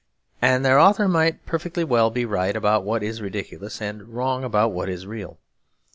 And 0.41 0.65
the 0.65 0.75
author 0.79 1.07
might 1.07 1.45
perfectly 1.45 1.83
well 1.83 2.09
be 2.09 2.25
right 2.25 2.55
about 2.55 2.83
what 2.83 3.03
is 3.03 3.21
ridiculous, 3.21 3.79
and 3.79 4.09
wrong 4.15 4.43
about 4.43 4.71
what 4.71 4.89
is 4.89 5.05
real. 5.05 5.37